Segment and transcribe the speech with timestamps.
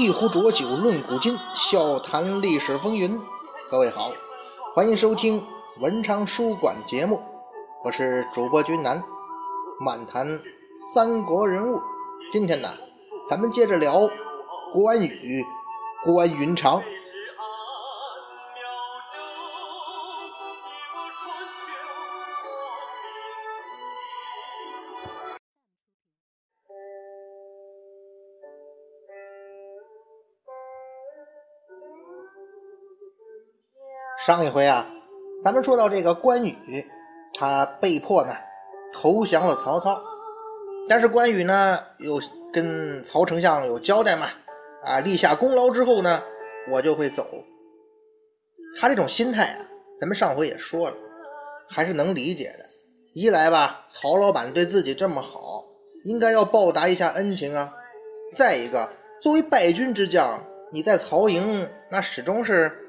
[0.00, 3.20] 一壶浊酒论古今，笑谈历史风云。
[3.70, 4.10] 各位好，
[4.74, 5.44] 欢迎收听
[5.78, 7.22] 文昌书馆节目，
[7.84, 9.04] 我是主播君南，
[9.78, 10.40] 满谈
[10.94, 11.78] 三国人物。
[12.32, 12.70] 今天呢，
[13.28, 14.08] 咱们接着聊
[14.72, 15.44] 关羽
[16.02, 16.82] 关云长。
[34.26, 34.86] 上一回啊，
[35.42, 36.54] 咱们说到这个关羽，
[37.32, 38.34] 他被迫呢
[38.92, 39.98] 投降了曹操，
[40.86, 42.20] 但是关羽呢又
[42.52, 44.26] 跟曹丞相有交代嘛，
[44.82, 46.22] 啊，立下功劳之后呢，
[46.70, 47.26] 我就会走。
[48.78, 49.58] 他这种心态啊，
[49.98, 50.96] 咱们上回也说了，
[51.66, 52.66] 还是能理解的。
[53.14, 55.64] 一来吧，曹老板对自己这么好，
[56.04, 57.72] 应该要报答一下恩情啊；
[58.36, 58.86] 再一个，
[59.22, 62.79] 作为败军之将，你在曹营那始终是。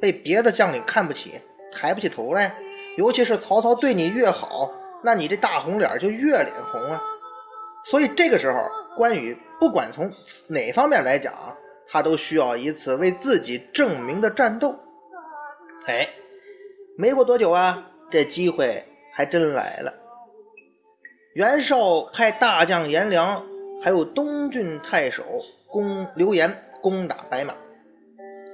[0.00, 1.40] 被别的将领看不起，
[1.72, 2.56] 抬不起头来，
[2.96, 4.70] 尤其是曹操对你越好，
[5.02, 7.00] 那你这大红脸就越脸红啊。
[7.84, 8.58] 所以这个时候，
[8.96, 10.10] 关羽不管从
[10.48, 11.32] 哪方面来讲，
[11.88, 14.78] 他都需要一次为自己证明的战斗。
[15.86, 16.08] 哎，
[16.98, 18.82] 没过多久啊，这机会
[19.12, 19.94] 还真来了。
[21.34, 23.46] 袁绍派大将颜良，
[23.84, 25.22] 还有东郡太守
[25.68, 27.54] 攻刘延攻打白马。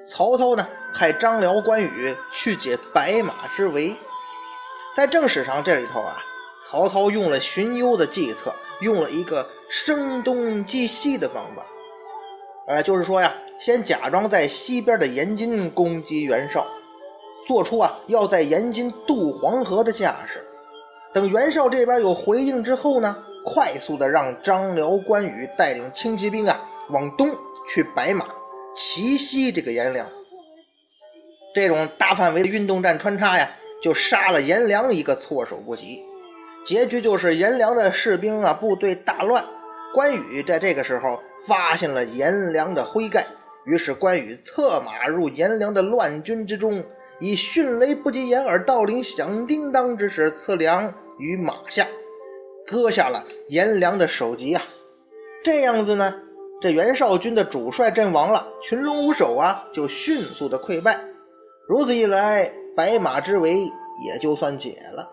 [0.04, 3.96] 曹操呢，派张辽、关羽去解白马之围。
[4.96, 6.18] 在正史上这里头啊，
[6.60, 11.62] 曹操用了荀攸的计策，用了一个声东击西的方法。
[12.66, 16.66] 呃，就是说呀，先假装在西边的延津攻击袁绍，
[17.46, 20.44] 做出啊要在延津渡黄河的架势。
[21.12, 27.28] 等袁绍这边有回应之后呢，快速的让张辽、关羽带领轻骑兵啊往东
[27.72, 28.26] 去白马。
[28.74, 30.06] 奇袭这个颜良，
[31.54, 33.50] 这种大范围的运动战穿插呀，
[33.82, 36.00] 就杀了颜良一个措手不及。
[36.64, 39.44] 结局就是颜良的士兵啊部队大乱。
[39.92, 43.26] 关羽在这个时候发现了颜良的灰盖，
[43.66, 46.82] 于是关羽策马入颜良的乱军之中，
[47.20, 51.86] 以迅雷不及掩耳盗铃响叮当之势刺良于马下，
[52.66, 54.62] 割下了颜良的首级啊。
[55.44, 56.14] 这样子呢？
[56.62, 60.96] 这袁绍军的主帅阵亡了，群龙无首啊，就迅速的溃败。
[61.66, 63.58] 如此一来，白马之围
[64.04, 65.10] 也就算解了。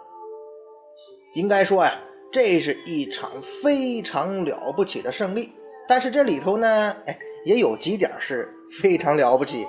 [1.33, 1.99] 应该说呀，
[2.31, 5.51] 这是一场非常了不起的胜利。
[5.87, 8.47] 但是这里头呢，哎，也有几点是
[8.79, 9.67] 非常了不起。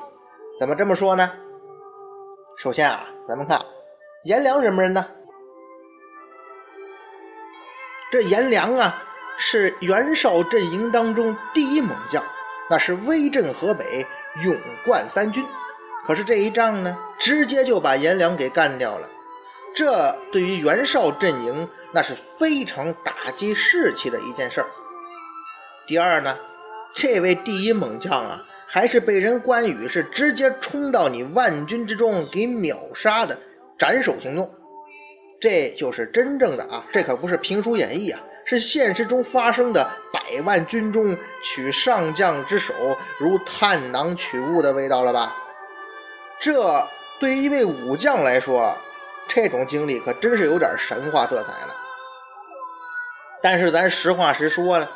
[0.59, 1.33] 怎么这么说呢？
[2.59, 3.59] 首先啊，咱们看
[4.25, 5.07] 颜良什么人呢？
[8.13, 9.07] 这颜良啊。
[9.43, 12.23] 是袁绍阵营当中第一猛将，
[12.69, 14.07] 那是威震河北，
[14.45, 15.43] 勇冠三军。
[16.07, 19.09] 可是这一仗呢，直接就把颜良给干掉了。
[19.75, 24.67] 这对于袁绍阵营那是非常打击士气的一件事儿。
[25.87, 26.37] 第二呢，
[26.95, 33.39] 这位第一猛将啊，还是被人关羽是直接冲到你万军之中给秒杀的
[33.79, 34.53] 斩首行动。
[35.41, 38.21] 这就是真正的啊，这可不是评书演绎啊。
[38.51, 42.75] 是现实中发生的百万军中取上将之首
[43.17, 45.37] 如探囊取物的味道了吧？
[46.41, 46.85] 这
[47.21, 48.77] 对于一位武将来说，
[49.29, 51.77] 这种经历可真是有点神话色彩了。
[53.41, 54.91] 但是咱实话实说了，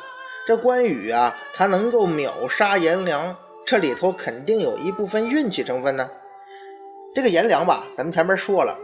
[0.44, 6.10] 这关羽啊，他能够秒杀颜良，这里头肯定有一部分运气成分呢。
[7.14, 8.76] 这个颜良吧，咱们前面说了。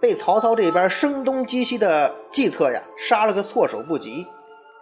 [0.00, 4.26] 被曹操这边声东击西的计策呀，杀了个措手不及。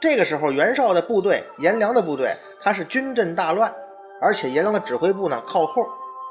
[0.00, 3.72] 这个时候，袁绍的部队、颜良的部队，他是军阵大乱，
[4.20, 5.82] 而且颜良的指挥部呢靠后，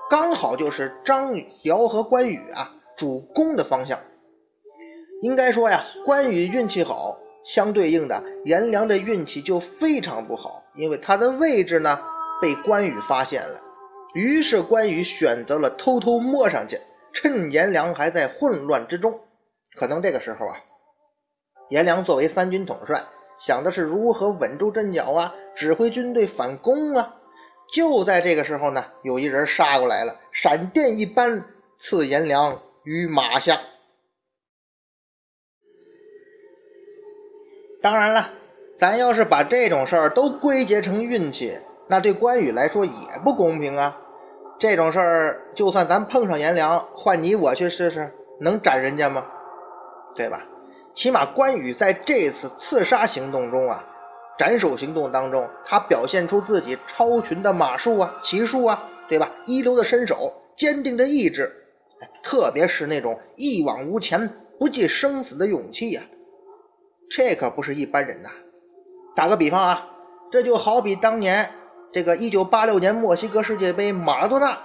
[0.10, 1.34] 刚好就是张
[1.64, 3.98] 辽和关羽啊主攻的方向。
[5.22, 11.98] 应该说呀，关羽运气好，相对应的颜良的运气就非常不好，因为他的位置呢
[12.42, 13.62] 被关羽发现了，
[14.16, 16.78] 于是关羽选择了偷偷摸上去。
[17.22, 19.22] 趁颜良还在混乱之中，
[19.76, 20.58] 可能这个时候啊，
[21.70, 23.00] 颜良作为三军统帅，
[23.38, 27.18] 想的是如何稳住阵脚啊，指挥军队反攻啊。
[27.72, 31.46] 就在这个时候呢，有一人杀过来了，闪电一般
[31.78, 33.62] 刺颜良于马下。
[37.84, 38.32] 当然了，
[38.76, 42.92] 咱要是把这种事儿都归结成运气，那对关羽来说也
[43.24, 44.02] 不公平啊。
[44.62, 49.26] 这种事儿，就算咱碰上颜良，换你我去试试，能斩人家吗？
[50.14, 50.46] 对吧？
[50.94, 53.84] 起码关羽在这次刺杀行动中啊，
[54.38, 59.32] 斩首行动当中，他表现出自己超群的马术啊、骑术啊，对吧？
[59.48, 61.52] 一流的身手，坚定的意志，
[62.22, 66.04] 特别是那种一往无前、不计生死的勇气呀，
[67.10, 68.30] 这可不是一般人呐。
[69.16, 69.90] 打个比方啊，
[70.32, 71.50] 这就好比当年
[71.94, 74.58] 这个1986年墨西哥世界杯，马拉多纳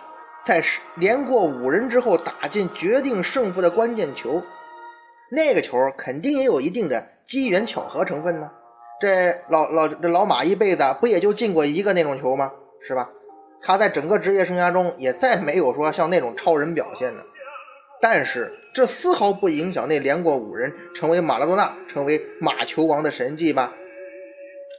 [0.44, 0.62] 在
[0.94, 4.42] 连过五人之后打进决定胜负的关键球，
[5.32, 8.52] 那个球肯定也有一定的机缘巧合成分呢。
[9.00, 12.52] 这老老这老马一辈子不也就进过一个那种球吗？
[12.80, 13.10] 是吧？
[13.60, 17.24] 他在整个职业生涯中也再没有说像那种超人表现的。
[18.00, 23.72] 但是这丝毫不影响那连过五人成为马拉多纳成为马球王的神迹吧。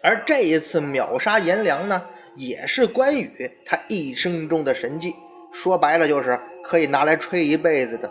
[0.01, 2.07] 而这一次秒杀颜良呢，
[2.38, 3.30] 也是关羽
[3.66, 5.13] 他一生中的神迹。
[5.51, 8.10] 说白了就是可以拿来吹一辈子的。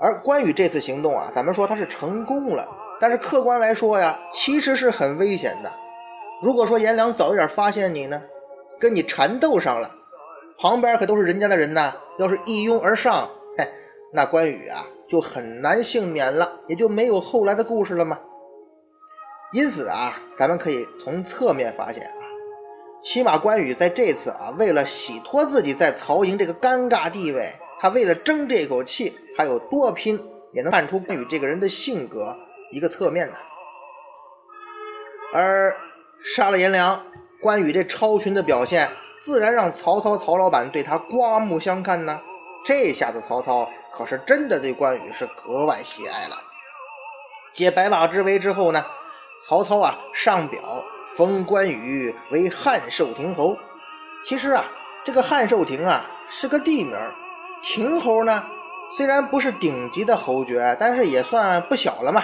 [0.00, 2.66] 而关羽这次行动啊，咱们说他是成功了。
[2.98, 5.70] 但是客观来说呀，其实是很危险的。
[6.42, 8.22] 如果说颜良早一点发现你呢，
[8.78, 9.94] 跟你缠斗上了，
[10.58, 13.28] 旁边可都是人家的人呐，要是一拥而上，
[13.58, 13.68] 嘿，
[14.12, 18.18] 那关羽啊就很难幸免了，也就没有后来的故事了嘛。
[19.52, 22.19] 因此啊，咱们可以从侧面发现啊，
[23.02, 32.36] 起码关羽在这次啊，为了洗脱自己在曹营这个尴尬地位，他为了争这口气，他有多拼，也能看出关羽这个人的性格。
[32.72, 33.34] 一个侧面的，
[35.32, 35.76] 而
[36.22, 37.04] 杀了颜良，
[37.40, 38.88] 关羽这超群的表现，
[39.20, 42.20] 自然让曹操曹老板对他刮目相看呢。
[42.64, 46.36] 这下子曹操可是真的对关羽是格外喜爱了。
[47.52, 48.86] 解白马之围之后呢，
[49.48, 50.60] 曹操啊上表
[51.16, 53.56] 封关羽为汉寿亭侯。
[54.24, 54.64] 其实啊，
[55.04, 56.96] 这个汉寿亭啊是个地名，
[57.62, 58.44] 亭侯呢
[58.90, 62.22] 虽然不是顶级的侯爵，但是也算不小了嘛。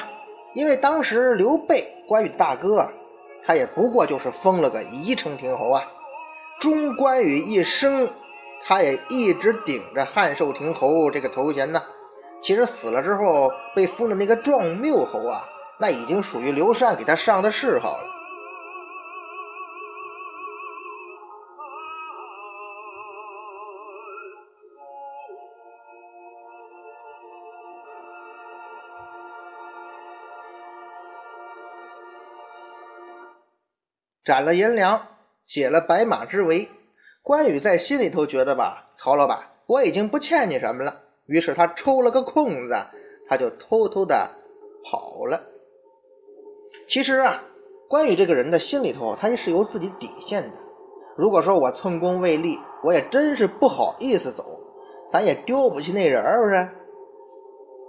[0.54, 2.90] 因为当时刘备关羽大哥，
[3.44, 5.82] 他也不过就是封了个宜城亭侯啊。
[6.58, 8.08] 忠关羽一生，
[8.64, 11.82] 他也一直顶着汉寿亭侯这个头衔呢。
[12.42, 15.44] 其实死了之后被封的那个壮缪侯啊，
[15.78, 18.15] 那已经属于刘禅给他上的谥号了。
[34.26, 35.00] 斩了颜良，
[35.44, 36.69] 解了白马之围，
[37.23, 39.38] 关羽在心里头觉得吧，曹老板，
[39.69, 41.02] 我已经不欠你什么了。
[41.26, 42.75] 于是他抽了个空子，
[43.28, 44.28] 他就偷偷的
[44.82, 45.40] 跑了。
[46.88, 47.40] 其实啊，
[47.88, 50.59] 关羽这个人的心里头，他也是有自己底线的。
[51.16, 54.45] 如果说我寸功未立，我也真是不好意思走，
[55.09, 56.68] 咱也丢不起那人，是不是？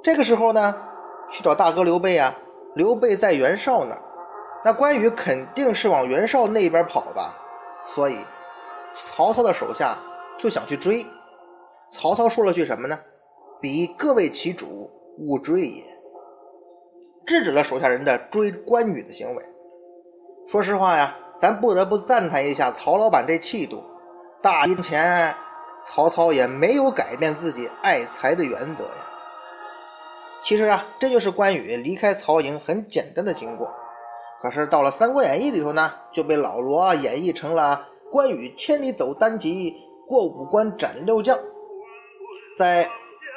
[0.03, 0.83] 这个时候呢，
[1.31, 2.37] 去找大哥刘备啊，
[2.75, 4.03] 刘备在袁绍那儿。
[4.67, 7.33] 那关羽肯定是往袁绍那边跑吧，
[7.85, 8.17] 所以
[8.93, 9.97] 曹操的手下
[10.37, 11.07] 就想去追。
[11.89, 12.99] 曹操说了句什么呢
[13.63, 15.83] ？“彼各为其主，勿追也。”
[17.25, 19.41] 制止了手下人的追关羽的行为。
[20.49, 23.85] 说实话呀，咱不得不赞叹一下曹老板这气度。
[24.41, 25.33] 大营前，
[25.85, 29.07] 曹操也没有改变自己爱才的原则呀。
[30.43, 33.73] 其实啊，这就是关羽离开曹营很简单的经过。
[34.41, 39.73] 可是到了《三国演义》里头呢，就被老罗演绎成了关羽千里走单骑，
[40.07, 41.37] 过五关斩六将。
[42.55, 42.87] 在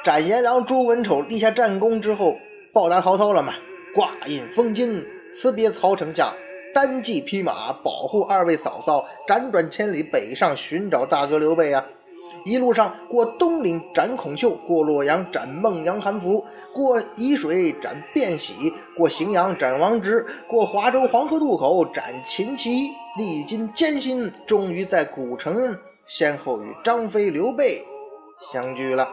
[0.03, 2.35] 斩颜良、诛文丑立下战功之后，
[2.73, 3.53] 报答曹操了嘛？
[3.93, 6.33] 挂印封金，辞别曹丞相，
[6.73, 11.85] 单骑匹马保护二位嫂嫂，辗转千里北上寻找大哥刘备啊！
[12.43, 16.43] 一路上过东岭斩孔丘，过洛阳斩孟阳韩福，
[16.73, 27.81] 过沂水斩卞喜，过荥阳斩王直，过华州黄河渡口斩秦琪，历经艰辛，终于在古城先后与张飞、刘备
[28.39, 29.07] 相聚了。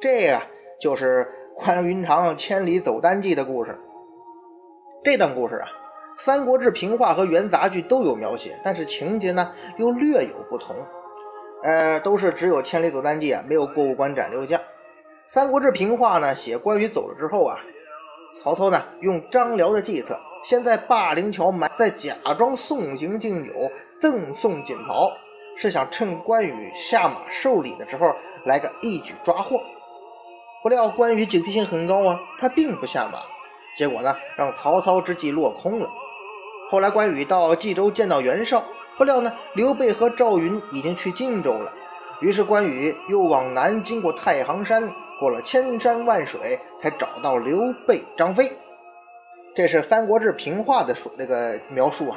[0.00, 0.40] 这个
[0.80, 3.78] 就是关云长千里走单骑的故事。
[5.02, 5.68] 这段故事啊，
[6.16, 10.76] 《三国志》平话和元杂剧都有描写，但是情节呢又略有不同。
[11.62, 14.60] 呃，都是只有千里走单骑啊，没有过五关斩六将。
[15.26, 17.58] 《三国志平话》呢，写关羽走了之后啊，
[18.32, 23.52] 曹操呢用张辽的计策，先在霸陵桥埋，再假装送行敬酒，
[23.98, 25.10] 赠送锦袍，
[25.56, 29.58] 是想趁关羽下马受礼的时候来个一举抓获。
[30.62, 33.18] 不料关羽警惕性很高啊，他并不下马，
[33.76, 35.90] 结果呢，让曹操之计落空了。
[36.70, 38.62] 后来关羽到冀州见到袁绍。
[38.96, 41.72] 不料呢，刘备和赵云已经去荆州了。
[42.20, 48.50] 于是关羽又往南经过太行山，过了千山万水，才找到刘备、张飞。
[49.54, 52.16] 这是《三国志》平话的说那个描述啊。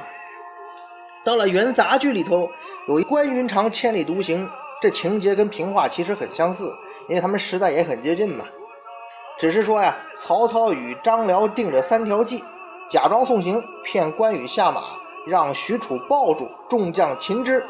[1.25, 2.49] 到了元杂剧里头，
[2.87, 4.49] 有一关云长千里独行，
[4.81, 6.73] 这情节跟平话其实很相似，
[7.09, 8.45] 因为他们时代也很接近嘛。
[9.37, 12.43] 只是说呀，曹操与张辽定着三条计，
[12.89, 14.81] 假装送行，骗关羽下马，
[15.29, 17.65] 让许褚抱住，众将擒之。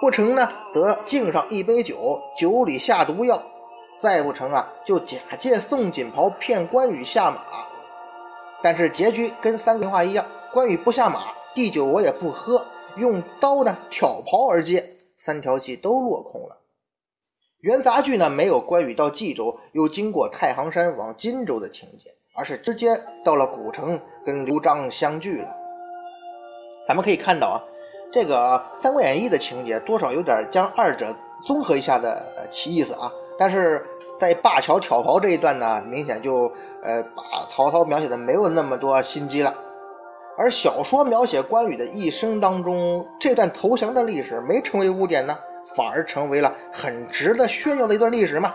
[0.00, 3.36] 不成呢，则敬上一杯酒，酒里下毒药；
[3.98, 7.42] 再不成啊，就假借送锦袍骗关羽下马。
[8.62, 10.24] 但是结局跟三国话一样，
[10.54, 11.20] 关羽不下马，
[11.54, 12.64] 地酒我也不喝，
[12.96, 16.56] 用刀呢挑袍而接，三条计都落空了。
[17.60, 25.59] 元杂剧呢没有关羽到冀州，又经过太行山往荆州的情节，而是直接到了古城跟刘璋相聚了。
[26.86, 27.62] 咱们可以看到啊。
[28.12, 31.06] 这个《三国演义》的情节多少有点将二者
[31.44, 32.20] 综合一下的
[32.50, 33.86] 其意思啊，但是
[34.18, 36.50] 在灞桥挑袍这一段呢，明显就
[36.82, 39.54] 呃把曹操描写的没有那么多心机了。
[40.36, 45.38] 而小说描写关羽的一生当中，这段投降的历史没成为污点呢，
[45.76, 48.54] 反而成为了很值得炫耀的一段历史嘛。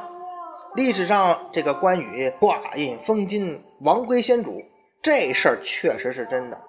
[0.76, 4.62] 历史上这个关羽挂印封金、王归先主
[5.02, 6.60] 这事儿确实是真的。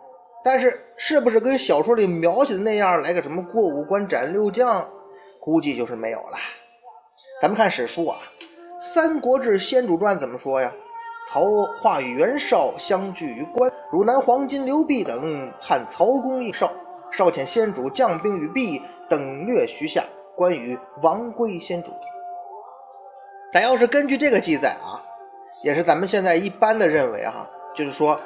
[0.47, 4.89] 但是，是不是跟小说里描写的那样来个什么过五关斩六将，
[5.41, 6.39] 估计就是没有了。
[7.43, 8.17] 咱们看史书啊，
[8.81, 10.71] 《三国志·先主传》怎么说呀？
[11.29, 11.43] 曹
[11.81, 16.73] 化与袁绍相聚于关，汝南黄巾刘备等叛曹公应绍，
[17.11, 20.05] 绍遣先主将兵于毕，等略徐下，
[20.37, 21.91] 关羽亡归先主。
[23.53, 25.03] 咱要是根据这个记载啊，
[25.65, 28.21] 也是咱们现在一般的认为哈，就是说。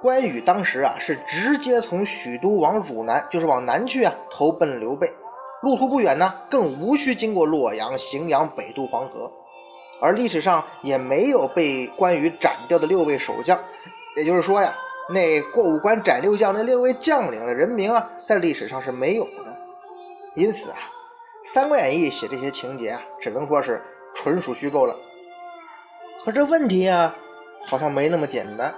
[0.00, 5.12] 关羽当时啊，是直接从许都往汝南，就是往南去啊，投奔刘备。
[5.60, 9.28] 路途不远呢，更无需经过洛阳、荥阳，北渡黄河。
[10.00, 13.58] 而历史上也没有被关羽斩掉的六位守将，
[14.14, 14.72] 也就是说呀，
[15.12, 19.56] 那过五关斩六将那六位将领的人名啊，在历史上是没有的。
[20.36, 20.76] 因此啊，
[21.52, 23.82] 《三国演义》写这些情节啊，只能说是
[24.14, 24.96] 纯属虚构了。
[26.24, 27.16] 可这问题啊，
[27.64, 28.72] 好像没那么简单，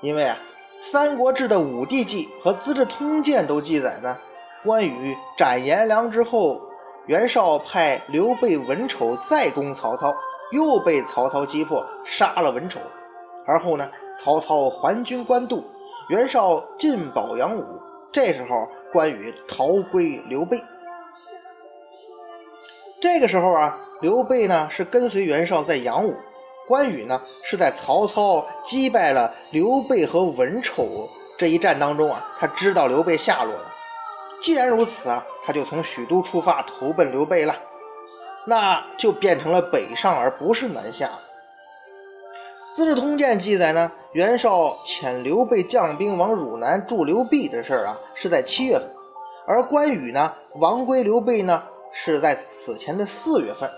[0.00, 0.38] 因为啊。
[0.84, 4.18] 《三国志》的武帝纪和《资治通鉴》都记载呢，
[4.64, 6.60] 关羽斩颜良之后，
[7.06, 10.12] 袁绍派刘备、文丑再攻曹操，
[10.50, 12.80] 又被曹操击破，杀了文丑。
[13.46, 15.62] 而后呢，曹操还军官渡，
[16.08, 17.64] 袁绍进保阳武，
[18.10, 20.60] 这时候关羽逃归刘备。
[23.00, 26.16] 这个时候啊，刘备呢是跟随袁绍在阳武。
[26.72, 33.64] 关羽呢，是在曹操击败了刘备和文丑这一战当中啊，他知道刘备下落的。
[34.40, 37.54] 既然如此啊，他就从许都出发投奔刘备了，
[38.46, 41.10] 那就变成了北上而不是南下。
[42.74, 48.88] 《资治通鉴》记载呢，袁绍遣刘备将兵往汝南助刘备的事儿啊，是在七月份，
[49.46, 51.62] 而关羽呢亡归刘备呢，
[51.92, 53.70] 是在此前的四月份。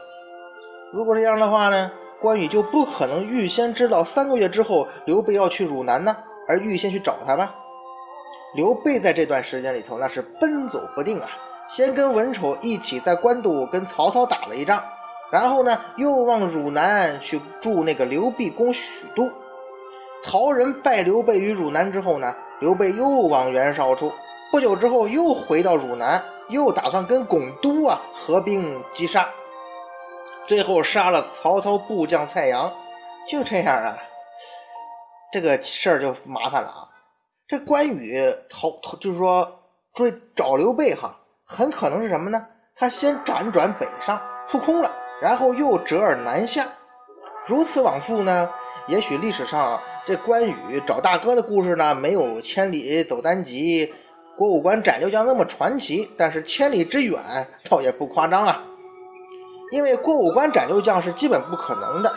[0.92, 1.90] 如果这样的话呢？
[2.24, 6.16] 关羽就不可能预先知道三个月之后刘备要去汝南呢，
[6.48, 7.54] 而预先去找他吧？
[8.54, 11.28] 刘备在这段时间里头那是奔走不定啊，
[11.68, 14.82] 先跟文丑一起在官渡跟曹操打了一仗，
[15.30, 19.30] 然后呢又往汝南去助那个刘备攻许都。
[20.22, 24.10] 曹仁败刘备于汝南之后呢，刘备又往袁绍处，
[24.50, 29.28] 不久之后又回到汝南，又打算跟巩都啊合兵击杀。
[30.46, 32.72] 最后杀了曹操部将蔡阳，
[33.26, 33.98] 就这样啊，
[35.32, 36.88] 这个事儿就麻烦了啊。
[37.46, 39.60] 这关羽逃逃，就是说
[39.94, 42.46] 追找刘备哈，很可能是什么呢？
[42.74, 44.90] 他先辗转北上，扑空了，
[45.22, 46.66] 然后又折而南下，
[47.46, 48.50] 如此往复呢？
[48.86, 53.94] 也许历史上这关羽找大哥的故事呢，没有千里走单骑、
[54.36, 57.18] 过五关斩六将那么传奇，但是千里之远
[57.70, 58.62] 倒也不夸张啊。
[59.70, 62.14] 因为过五关斩六将是基本不可能的，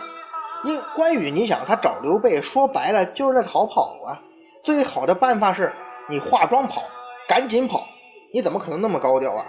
[0.64, 4.22] 因关羽，你想他找刘备，说白了就是在逃跑啊。
[4.64, 5.72] 最好的办法是
[6.10, 6.84] 你化妆跑，
[7.28, 7.88] 赶紧跑，
[8.34, 9.46] 你怎么可能那么高调啊？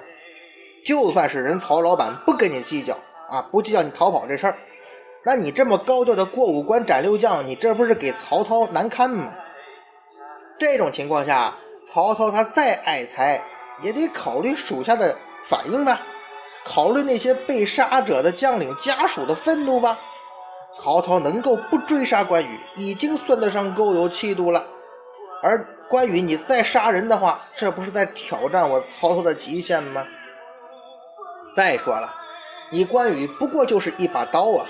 [0.85, 2.97] 就算是人曹老板不跟你计较
[3.29, 4.57] 啊，不计较你逃跑这事儿，
[5.25, 9.33] 那你这么高调的过五关斩六将，你这不是给曹操难堪吗？
[10.59, 13.43] 这种情况下，曹操他再爱才，
[13.83, 16.01] 也得考虑属下的反应吧。
[16.69, 19.99] 考虑那些被杀者的将领家属的愤怒吧。
[20.71, 24.67] 曹操能够不追杀关羽，已经算得上够有气度了。
[25.43, 30.05] 而关羽，你再杀人的话，这不是在挑战我曹操的极限吗？
[31.55, 32.15] 再说了，
[32.71, 34.67] 你关羽不过就是一把刀啊！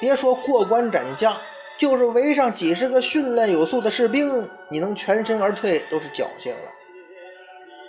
[0.00, 1.36] 别说过关斩将，
[1.78, 6.68] 就是围上几十个训练有素的士兵，你能全身而退都是侥幸了。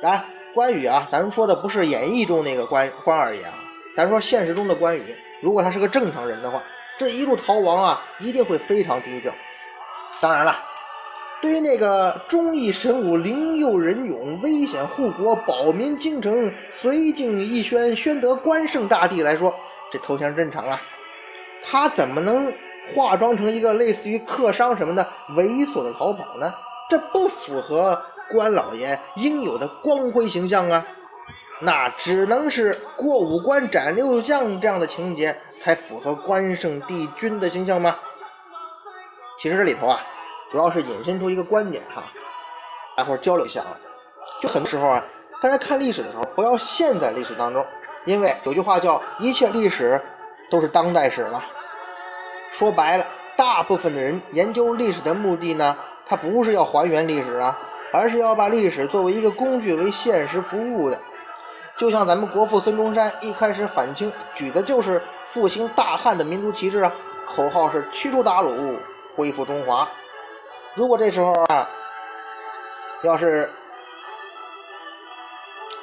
[0.03, 0.23] 来，
[0.53, 3.53] 关羽啊，咱们说的不是演义中那个关关二爷啊，
[3.95, 5.03] 咱说现实中的关羽，
[5.41, 6.63] 如果他是个正常人的话，
[6.97, 9.33] 这一路逃亡啊，一定会非常低调。
[10.21, 10.55] 当然了，
[11.41, 19.53] 对于那个忠义神武、灵佑仁勇、危险护国、保民京城、绥靖义宣、宣德关圣大帝来说，
[19.91, 20.81] 这投降正常啊。
[21.65, 22.53] 他怎么能？
[22.93, 25.07] 化妆成一个类似于客商什么的
[25.37, 26.53] 猥琐的逃跑呢？
[26.89, 27.97] 这不符合
[28.33, 30.85] 关老爷应有的光辉形象啊！
[31.61, 37.95] 那只能是过五关斩六将这样的情节才符合关圣帝君的形象吗？
[39.37, 39.99] 其实这里头啊，
[40.49, 42.03] 主要是引申出一个观点哈，
[42.97, 43.77] 大伙交流一下啊。
[44.41, 45.03] 就很多时候啊，
[45.41, 47.65] 大家看历史的时候不要陷在历史当中，
[48.03, 50.01] 因为有句话叫“一切历史
[50.49, 51.41] 都是当代史”嘛。
[52.51, 53.05] 说白了，
[53.37, 57.57] 大部分的人研究历史的目的呢，他不是要还原历史啊，
[57.93, 60.99] 而是要把历史作为一个工具为现实服务的。
[61.77, 66.91] 就像咱们国父孙中山一开始反清，举的就是复兴大汉的民族旗帜啊，
[67.25, 68.77] 口号是驱除鞑虏，
[69.15, 69.87] 恢复中华。
[70.73, 71.69] 如果这时候啊，
[73.03, 73.49] 要是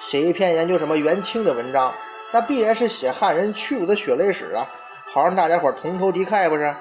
[0.00, 1.94] 写一篇研究什么元清的文章，
[2.32, 4.66] 那必然是写汉人屈辱的血泪史啊。
[5.06, 6.74] 好让大家伙同仇敌忾，不是？